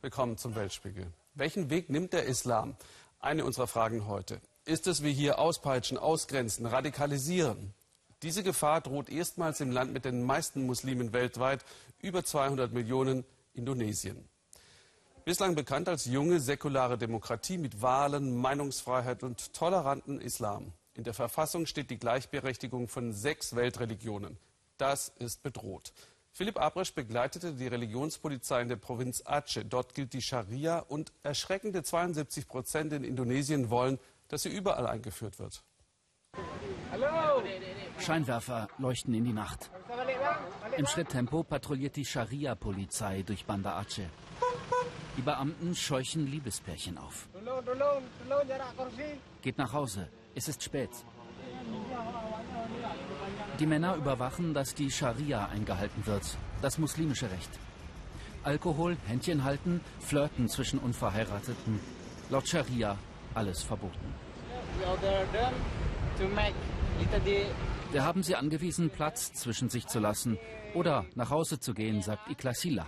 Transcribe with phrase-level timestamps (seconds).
[0.00, 1.08] Willkommen zum Weltspiegel.
[1.34, 2.76] Welchen Weg nimmt der Islam?
[3.18, 4.40] Eine unserer Fragen heute.
[4.64, 7.74] Ist es wie hier auspeitschen, ausgrenzen, radikalisieren?
[8.22, 11.64] Diese Gefahr droht erstmals im Land mit den meisten Muslimen weltweit,
[12.00, 13.24] über 200 Millionen,
[13.54, 14.28] Indonesien.
[15.24, 20.74] Bislang bekannt als junge, säkulare Demokratie mit Wahlen, Meinungsfreiheit und toleranten Islam.
[20.94, 24.38] In der Verfassung steht die Gleichberechtigung von sechs Weltreligionen.
[24.76, 25.92] Das ist bedroht.
[26.38, 29.64] Philipp Abresch begleitete die Religionspolizei in der Provinz Aceh.
[29.64, 33.98] Dort gilt die Scharia und erschreckende 72 Prozent in Indonesien wollen,
[34.28, 35.64] dass sie überall eingeführt wird.
[36.92, 37.42] Hallo.
[37.98, 39.68] Scheinwerfer leuchten in die Nacht.
[40.76, 44.06] Im Schritttempo patrouilliert die Scharia-Polizei durch Banda Aceh.
[45.16, 47.28] Die Beamten scheuchen Liebespärchen auf.
[49.42, 50.08] Geht nach Hause.
[50.36, 50.90] Es ist spät.
[53.58, 56.22] Die Männer überwachen, dass die Scharia eingehalten wird,
[56.62, 57.50] das muslimische Recht.
[58.44, 61.80] Alkohol, Händchen halten, Flirten zwischen Unverheirateten.
[62.30, 62.96] Laut Scharia
[63.34, 64.14] alles verboten.
[67.90, 70.38] Wir haben sie angewiesen, Platz zwischen sich zu lassen
[70.74, 72.86] oder nach Hause zu gehen, sagt Iklasila.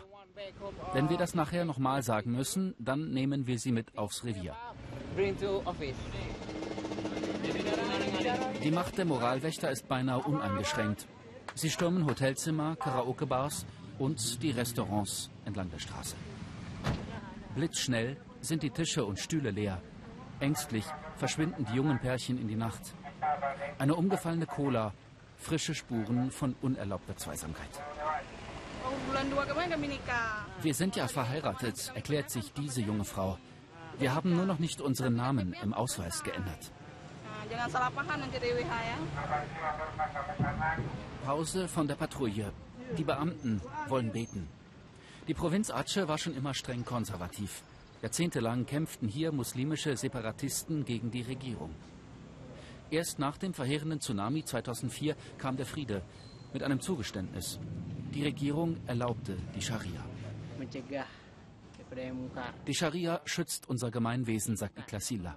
[0.92, 4.56] Wenn wir das nachher nochmal sagen müssen, dann nehmen wir sie mit aufs Revier.
[8.62, 11.06] Die Macht der Moralwächter ist beinahe uneingeschränkt.
[11.54, 13.66] Sie stürmen Hotelzimmer, Karaoke-Bars
[13.98, 16.14] und die Restaurants entlang der Straße.
[17.54, 19.82] Blitzschnell sind die Tische und Stühle leer.
[20.40, 20.84] Ängstlich
[21.16, 22.94] verschwinden die jungen Pärchen in die Nacht.
[23.78, 24.92] Eine umgefallene Cola,
[25.36, 27.68] frische Spuren von unerlaubter Zweisamkeit.
[30.62, 33.38] Wir sind ja verheiratet, erklärt sich diese junge Frau.
[33.98, 36.72] Wir haben nur noch nicht unseren Namen im Ausweis geändert.
[41.24, 42.52] Pause von der Patrouille.
[42.96, 44.48] Die Beamten wollen beten.
[45.28, 47.62] Die Provinz Aceh war schon immer streng konservativ.
[48.02, 51.74] Jahrzehntelang kämpften hier muslimische Separatisten gegen die Regierung.
[52.90, 56.02] Erst nach dem verheerenden Tsunami 2004 kam der Friede
[56.52, 57.60] mit einem Zugeständnis.
[58.14, 60.04] Die Regierung erlaubte die Scharia.
[62.66, 65.36] Die Scharia schützt unser Gemeinwesen, sagt Iklasila.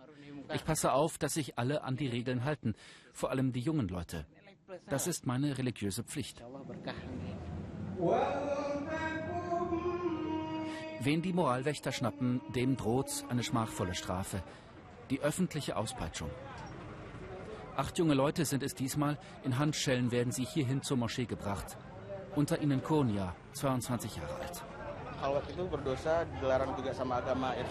[0.53, 2.75] Ich passe auf, dass sich alle an die Regeln halten,
[3.13, 4.25] vor allem die jungen Leute.
[4.87, 6.43] Das ist meine religiöse Pflicht.
[10.99, 14.41] Wen die Moralwächter schnappen, dem droht eine schmachvolle Strafe.
[15.09, 16.29] Die öffentliche Auspeitschung.
[17.75, 19.17] Acht junge Leute sind es diesmal.
[19.43, 21.77] In Handschellen werden sie hierhin zur Moschee gebracht.
[22.35, 24.63] Unter ihnen Konia, 22 Jahre alt.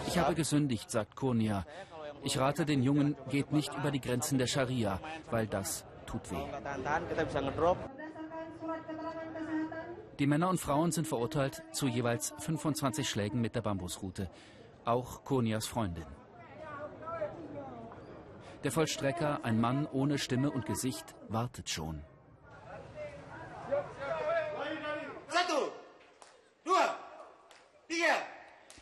[0.07, 1.65] Ich habe gesündigt, sagt Konia.
[2.23, 6.37] Ich rate den Jungen, geht nicht über die Grenzen der Scharia, weil das tut weh.
[10.19, 14.29] Die Männer und Frauen sind verurteilt zu jeweils 25 Schlägen mit der Bambusrute.
[14.85, 16.05] Auch Konias Freundin.
[18.63, 22.01] Der Vollstrecker, ein Mann ohne Stimme und Gesicht, wartet schon.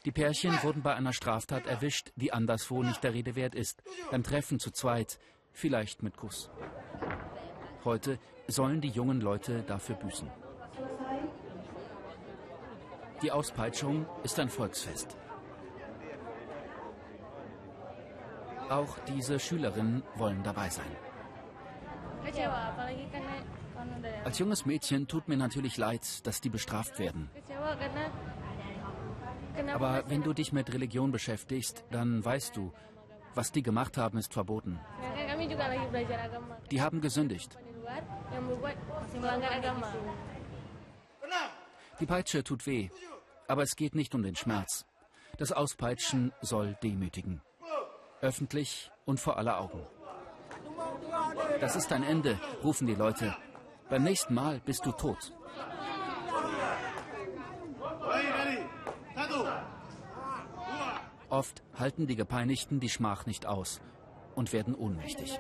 [0.06, 3.84] Die Pärchen wurden bei einer Straftat erwischt, die anderswo nicht der Rede wert ist.
[4.10, 5.20] Beim Treffen zu zweit,
[5.52, 6.50] vielleicht mit Kuss.
[7.86, 8.18] Heute
[8.48, 10.30] sollen die jungen Leute dafür büßen.
[13.22, 15.16] Die Auspeitschung ist ein Volksfest.
[18.70, 20.96] Auch diese Schülerinnen wollen dabei sein.
[24.24, 27.30] Als junges Mädchen tut mir natürlich leid, dass die bestraft werden.
[29.74, 32.72] Aber wenn du dich mit Religion beschäftigst, dann weißt du,
[33.36, 34.80] was die gemacht haben, ist verboten.
[36.70, 37.58] Die haben gesündigt.
[42.00, 42.90] Die Peitsche tut weh,
[43.48, 44.86] aber es geht nicht um den Schmerz.
[45.38, 47.42] Das Auspeitschen soll demütigen.
[48.22, 49.86] Öffentlich und vor aller Augen.
[51.60, 53.36] Das ist ein Ende, rufen die Leute.
[53.90, 55.34] Beim nächsten Mal bist du tot.
[61.32, 63.80] Oft halten die Gepeinigten die Schmach nicht aus
[64.36, 65.40] und werden ohnmächtig.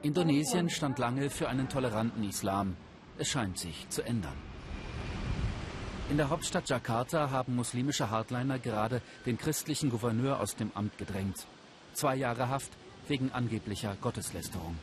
[0.00, 2.74] Indonesien stand lange für einen toleranten Islam.
[3.18, 4.36] Es scheint sich zu ändern.
[6.08, 11.46] In der Hauptstadt Jakarta haben muslimische Hardliner gerade den christlichen Gouverneur aus dem Amt gedrängt.
[11.92, 12.72] Zwei Jahre Haft
[13.08, 14.78] wegen angeblicher Gotteslästerung.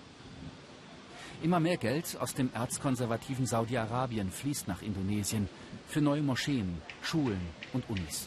[1.41, 5.49] Immer mehr Geld aus dem erzkonservativen Saudi-Arabien fließt nach Indonesien
[5.87, 7.41] für neue Moscheen, Schulen
[7.73, 8.25] und Unis.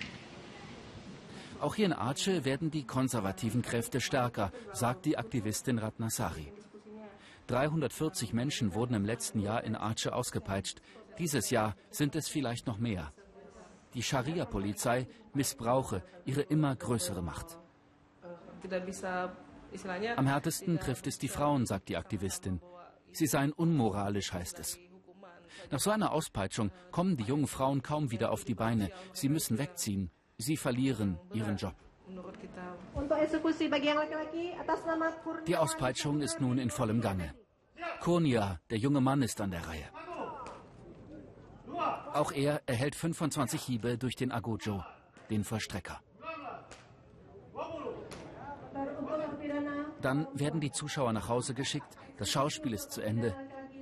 [1.60, 6.52] Auch hier in Aceh werden die konservativen Kräfte stärker, sagt die Aktivistin Ratnasari.
[7.48, 10.80] 340 Menschen wurden im letzten Jahr in Aceh ausgepeitscht.
[11.18, 13.12] Dieses Jahr sind es vielleicht noch mehr.
[13.94, 17.58] die Scharia-Polizei missbrauche ihre immer größere Macht.
[20.16, 22.60] Am härtesten trifft es die Frauen, sagt die Aktivistin.
[23.12, 24.78] Sie seien unmoralisch, heißt es.
[25.70, 28.90] Nach so einer Auspeitschung kommen die jungen Frauen kaum wieder auf die Beine.
[29.12, 30.10] Sie müssen wegziehen.
[30.38, 31.74] Sie verlieren ihren Job.
[35.46, 37.34] Die Auspeitschung ist nun in vollem Gange.
[38.00, 39.84] Kurnia, der junge Mann, ist an der Reihe.
[42.12, 44.82] Auch er erhält 25 Hiebe durch den Agojo,
[45.30, 46.00] den Vollstrecker.
[50.00, 53.34] Dann werden die Zuschauer nach Hause geschickt, das Schauspiel ist zu Ende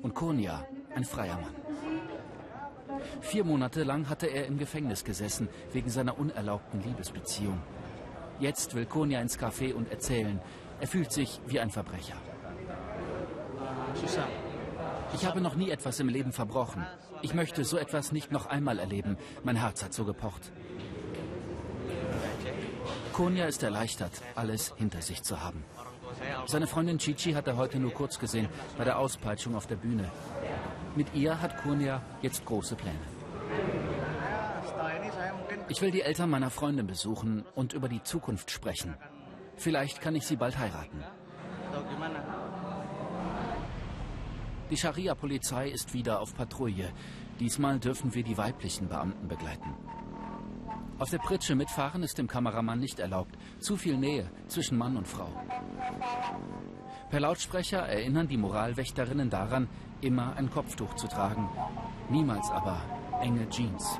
[0.03, 0.67] und Kurnia,
[0.97, 1.55] ein freier Mann.
[3.21, 7.61] Vier Monate lang hatte er im Gefängnis gesessen, wegen seiner unerlaubten Liebesbeziehung.
[8.41, 10.41] Jetzt will Konya ins Café und erzählen.
[10.81, 12.17] Er fühlt sich wie ein Verbrecher.
[15.15, 16.85] Ich habe noch nie etwas im Leben verbrochen.
[17.23, 19.17] Ich möchte so etwas nicht noch einmal erleben.
[19.45, 20.53] Mein Herz hat so gepocht.
[23.13, 25.65] Konya ist erleichtert, alles hinter sich zu haben.
[26.47, 30.11] Seine Freundin Chichi hat er heute nur kurz gesehen, bei der Auspeitschung auf der Bühne.
[30.97, 32.99] Mit ihr hat Kurnia jetzt große Pläne.
[35.69, 38.97] Ich will die Eltern meiner Freundin besuchen und über die Zukunft sprechen.
[39.57, 41.05] Vielleicht kann ich sie bald heiraten.
[44.71, 46.91] Die Scharia-Polizei ist wieder auf Patrouille.
[47.41, 49.75] Diesmal dürfen wir die weiblichen Beamten begleiten.
[50.99, 53.37] Auf der Pritsche mitfahren ist dem Kameramann nicht erlaubt.
[53.61, 55.29] Zu viel Nähe zwischen Mann und Frau.
[57.11, 59.69] Per Lautsprecher erinnern die Moralwächterinnen daran,
[60.01, 61.49] immer ein Kopftuch zu tragen.
[62.09, 62.81] Niemals aber
[63.21, 63.99] enge Jeans.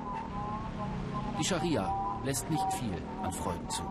[1.39, 1.93] Die Scharia
[2.25, 3.83] lässt nicht viel an Freuden zu.